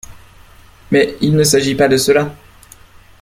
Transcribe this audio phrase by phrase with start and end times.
[0.89, 2.33] Mais il ne s’agit pas de cela…